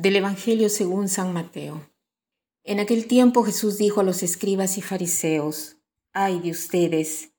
[0.00, 1.86] Del Evangelio según San Mateo.
[2.64, 5.76] En aquel tiempo Jesús dijo a los escribas y fariseos,
[6.14, 7.32] ay de ustedes,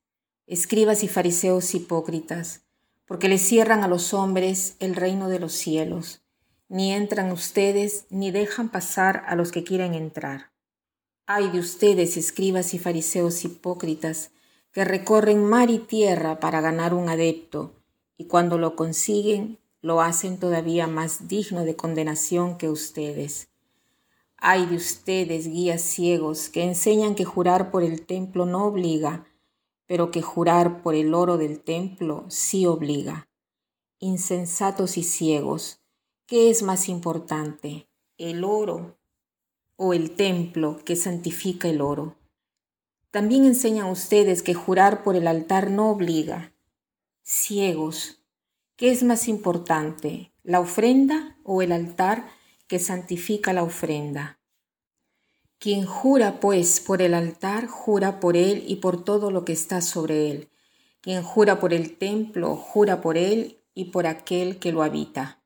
[0.46, 2.62] escribas y fariseos hipócritas,
[3.08, 6.22] porque les cierran a los hombres el reino de los cielos,
[6.70, 10.52] ni entran ustedes ni dejan pasar a los que quieren entrar.
[11.26, 14.34] Ay de ustedes, escribas y fariseos hipócritas,
[14.72, 17.74] que recorren mar y tierra para ganar un adepto,
[18.18, 23.50] y cuando lo consiguen lo hacen todavía más digno de condenación que ustedes.
[24.38, 29.28] Ay de ustedes, guías ciegos, que enseñan que jurar por el templo no obliga,
[29.86, 33.28] pero que jurar por el oro del templo sí obliga.
[34.00, 35.82] Insensatos y ciegos,
[36.26, 38.98] ¿qué es más importante, el oro
[39.76, 42.16] o el templo que santifica el oro?
[43.12, 46.54] También enseñan ustedes que jurar por el altar no obliga.
[47.24, 48.21] Ciegos,
[48.82, 52.26] ¿Qué es más importante, la ofrenda o el altar
[52.68, 54.40] que santifica la ofrenda?
[55.60, 59.82] Quien jura, pues, por el altar, jura por él y por todo lo que está
[59.82, 60.50] sobre él.
[61.00, 65.44] Quien jura por el templo, jura por él y por aquel que lo habita.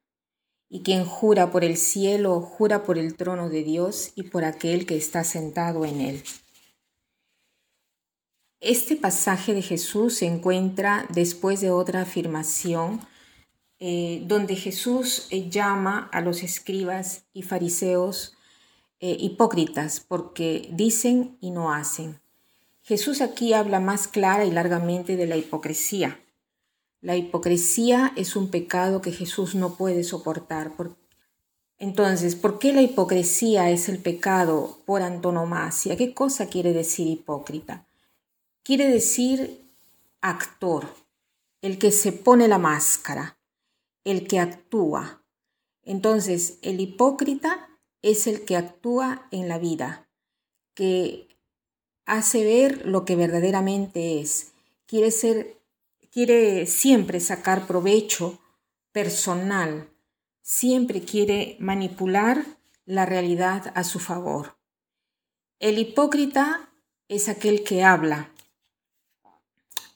[0.70, 4.86] Y quien jura por el cielo, jura por el trono de Dios y por aquel
[4.86, 6.24] que está sentado en él.
[8.62, 13.02] Este pasaje de Jesús se encuentra después de otra afirmación
[13.80, 18.38] eh, donde Jesús eh, llama a los escribas y fariseos
[19.02, 22.22] eh, hipócritas porque dicen y no hacen.
[22.84, 26.20] Jesús aquí habla más clara y largamente de la hipocresía.
[27.02, 30.72] La hipocresía es un pecado que Jesús no puede soportar.
[31.78, 35.98] Entonces, ¿por qué la hipocresía es el pecado por antonomasia?
[35.98, 37.86] ¿Qué cosa quiere decir hipócrita?
[38.64, 39.70] Quiere decir
[40.22, 40.88] actor,
[41.62, 43.35] el que se pone la máscara,
[44.06, 45.26] el que actúa.
[45.84, 47.68] Entonces, el hipócrita
[48.02, 50.08] es el que actúa en la vida,
[50.74, 51.28] que
[52.06, 54.54] hace ver lo que verdaderamente es.
[54.86, 55.60] Quiere ser,
[56.12, 58.40] quiere siempre sacar provecho
[58.92, 59.90] personal,
[60.42, 62.46] siempre quiere manipular
[62.86, 64.56] la realidad a su favor.
[65.60, 66.70] El hipócrita
[67.08, 68.32] es aquel que habla,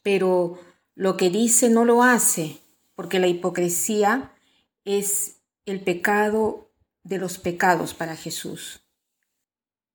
[0.02, 0.60] pero
[0.96, 2.60] lo que dice no lo hace,
[3.00, 4.34] porque la hipocresía
[4.84, 6.70] es el pecado
[7.04, 8.82] de los pecados para Jesús.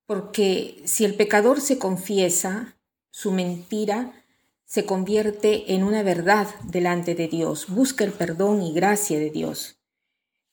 [0.06, 2.78] Porque si el pecador se confiesa,
[3.10, 4.25] su mentira
[4.65, 9.76] se convierte en una verdad delante de Dios, busca el perdón y gracia de Dios.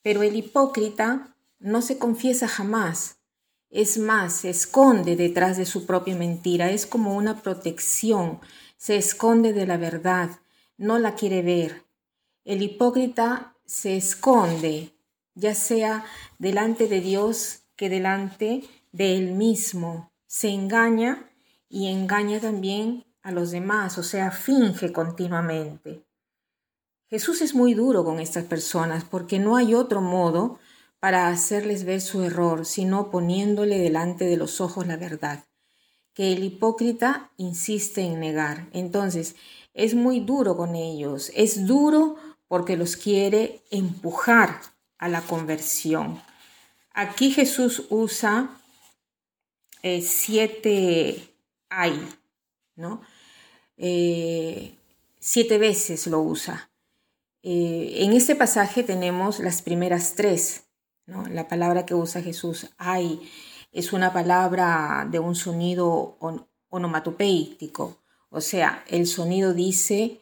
[0.02, 3.20] Pero el hipócrita no se confiesa jamás,
[3.70, 8.42] es más, se esconde detrás de su propia mentira, es como una protección,
[8.76, 10.42] se esconde de la verdad,
[10.76, 11.90] no la quiere ver,
[12.44, 14.92] el hipócrita se esconde,
[15.36, 16.06] ya sea
[16.40, 20.12] delante de Dios que delante de él mismo.
[20.28, 21.30] Se engaña
[21.70, 26.04] y engaña también a los demás, o sea, finge continuamente.
[27.10, 30.60] Jesús es muy duro con estas personas porque no hay otro modo
[31.00, 35.44] para hacerles ver su error, sino poniéndole delante de los ojos la verdad,
[36.14, 38.70] que el hipócrita insiste en negar.
[38.72, 39.36] Entonces,
[39.74, 42.16] es muy duro con ellos, es duro
[42.52, 44.60] porque los quiere empujar
[44.98, 46.22] a la conversión.
[46.94, 48.60] Aquí Jesús usa
[49.84, 51.34] eh, siete
[51.70, 51.98] hay,
[52.76, 53.04] ¿no?
[53.78, 54.76] Eh,
[55.18, 56.70] siete veces lo usa.
[57.42, 60.66] Eh, en este pasaje tenemos las primeras tres,
[61.06, 61.26] ¿no?
[61.28, 63.32] La palabra que usa Jesús, hay,
[63.72, 66.46] es una palabra de un sonido on
[68.30, 70.20] o sea, el sonido dice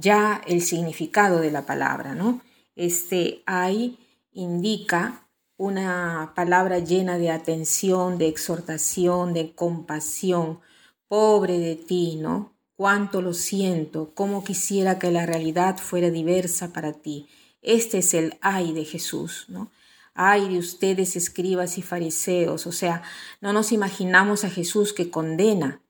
[0.00, 2.40] ya el significado de la palabra, ¿no?
[2.76, 3.98] Este hay
[4.32, 5.24] indica
[5.56, 10.60] una palabra llena de atención, de exhortación, de compasión.
[11.08, 12.52] Pobre de ti, ¿no?
[12.76, 17.28] Cuánto lo siento, cómo quisiera que la realidad fuera diversa para ti.
[17.62, 19.70] Este es el ay de Jesús, ¿no?
[20.14, 22.66] Ay de ustedes, escribas y fariseos.
[22.66, 23.02] O sea,
[23.40, 25.80] no nos imaginamos a Jesús que condena,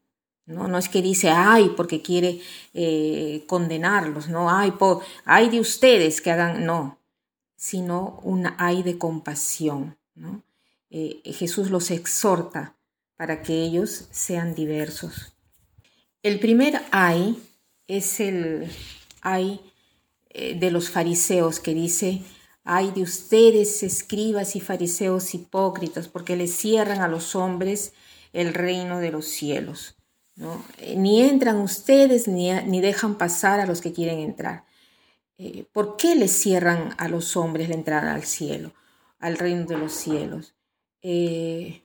[0.46, 2.40] no, no es que dice, ay, porque quiere
[2.74, 6.98] eh, condenarlos, no, ay, por, ay de ustedes que hagan, no,
[7.56, 9.96] sino un ay de compasión.
[10.14, 10.42] ¿no?
[10.90, 12.76] Eh, Jesús los exhorta
[13.16, 15.32] para que ellos sean diversos.
[16.22, 17.42] El primer ay
[17.86, 18.70] es el
[19.22, 19.60] ay
[20.28, 22.22] eh, de los fariseos que dice,
[22.64, 27.94] ay de ustedes, escribas y fariseos hipócritas, porque les cierran a los hombres
[28.34, 29.96] el reino de los cielos.
[30.78, 34.64] Eh, ni entran ustedes ni, ni dejan pasar a los que quieren entrar.
[35.38, 38.72] eh, ¿por qué le cierran a los hombres la entrada al cielo,
[39.18, 40.54] al reino de los cielos?
[41.02, 41.82] Eh,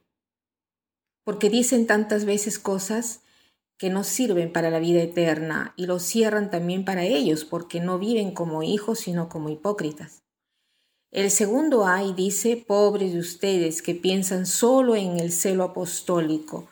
[1.23, 3.21] porque dicen tantas veces cosas
[3.77, 7.97] que no sirven para la vida eterna y lo cierran también para ellos, porque no
[7.97, 10.23] viven como hijos, sino como hipócritas.
[11.11, 16.67] El segundo ay dice, pobres de ustedes que piensan solo en el celo apostólico.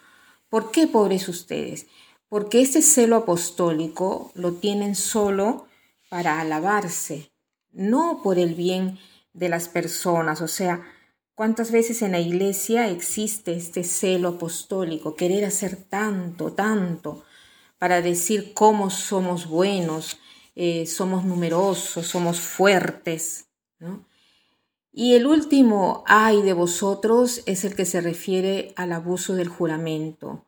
[0.50, 1.88] ¿Por qué pobres ustedes?
[2.30, 5.68] Porque este celo apostólico lo tienen solo
[6.10, 7.32] para alabarse,
[7.72, 8.98] no por el bien
[9.34, 10.42] de las personas.
[10.42, 10.82] O sea,
[11.36, 17.24] ¿cuántas veces en la iglesia existe este celo apostólico, querer hacer tanto, tanto,
[17.78, 20.18] para decir cómo somos buenos,
[20.56, 23.50] eh, somos numerosos, somos fuertes?
[23.80, 24.07] ¿no?
[24.92, 30.46] Y el último ay de vosotros es el que se refiere al abuso del juramento.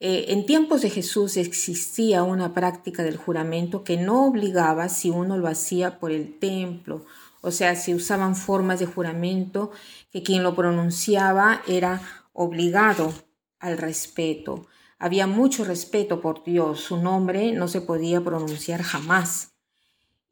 [0.00, 5.36] Eh, en tiempos de Jesús existía una práctica del juramento que no obligaba si uno
[5.36, 7.04] lo hacía por el templo,
[7.40, 9.72] o sea, si usaban formas de juramento
[10.12, 12.00] que quien lo pronunciaba era
[12.32, 13.12] obligado
[13.58, 14.66] al respeto.
[15.00, 19.52] Había mucho respeto por Dios, su nombre no se podía pronunciar jamás.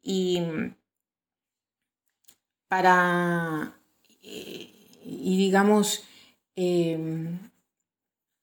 [0.01, 0.41] Y
[2.67, 3.77] para,
[4.21, 4.71] eh,
[5.03, 6.03] y digamos,
[6.55, 7.39] em,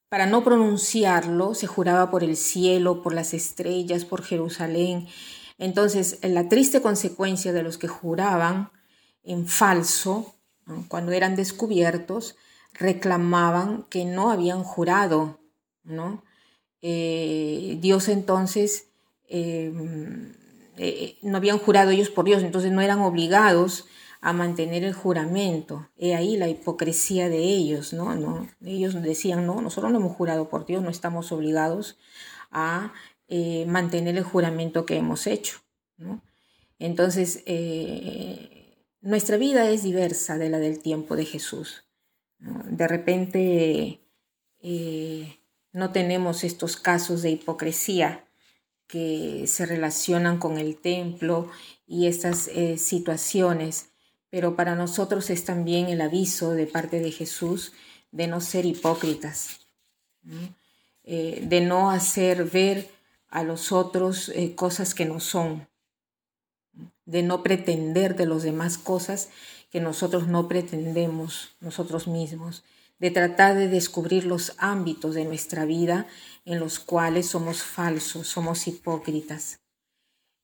[0.08, 5.08] para no pronunciarlo, se juraba por el cielo, por las estrellas, por Jerusalén.
[5.58, 8.70] Entonces, la triste consecuencia de los que juraban
[9.22, 10.34] en falso,
[10.88, 12.36] cuando eran descubiertos,
[12.72, 15.40] reclamaban que no habían jurado,
[15.82, 16.22] ¿no?
[16.82, 18.88] Eh, Dios entonces
[19.26, 20.34] em,
[20.76, 23.86] eh, no habían jurado ellos por Dios, entonces no eran obligados
[24.24, 25.90] a mantener el juramento.
[25.98, 28.14] He ahí la hipocresía de ellos, ¿no?
[28.14, 28.48] ¿no?
[28.64, 31.98] Ellos decían, no, nosotros no hemos jurado por Dios, no estamos obligados
[32.50, 32.94] a
[33.28, 35.58] eh, mantener el juramento que hemos hecho,
[35.98, 36.22] ¿no?
[36.78, 41.84] Entonces, eh, nuestra vida es diversa de la del tiempo de Jesús.
[42.38, 44.00] De repente
[44.62, 45.38] eh,
[45.72, 48.24] no tenemos estos casos de hipocresía
[48.86, 51.50] que se relacionan con el templo
[51.86, 53.93] y estas situaciones
[54.34, 57.72] pero para nosotros es también el aviso de parte de Jesús
[58.10, 59.60] de no ser hipócritas,
[61.04, 62.90] eh, de no hacer ver
[63.28, 65.68] a los otros eh, cosas que no son,
[67.04, 69.28] de no pretender de los demás cosas
[69.70, 72.64] que nosotros no pretendemos nosotros mismos,
[72.98, 76.08] de tratar de descubrir los ámbitos de nuestra vida
[76.44, 79.60] en los cuales somos falsos, somos hipócritas.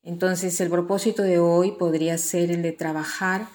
[0.04, 3.48] Entonces el propósito de hoy podría ser el de trabajar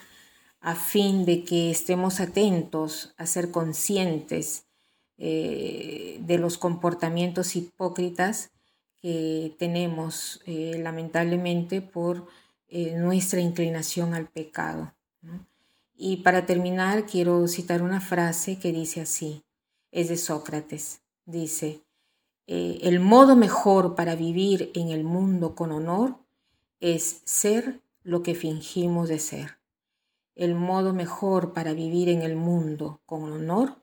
[0.66, 4.66] a fin de que estemos atentos a ser conscientes
[5.16, 8.50] eh, de los comportamientos hipócritas
[9.00, 12.26] que tenemos eh, lamentablemente por
[12.66, 14.92] eh, nuestra inclinación al pecado.
[15.94, 19.44] Y para terminar, quiero citar una frase que dice así,
[19.92, 21.84] es de Sócrates, dice,
[22.48, 26.16] el modo mejor para vivir en el mundo con honor
[26.80, 29.55] es ser lo que fingimos de ser.
[30.36, 33.82] El modo mejor para vivir en el mundo con honor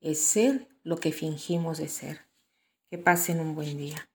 [0.00, 2.26] es ser lo que fingimos de ser.
[2.90, 4.11] Que pasen un buen día.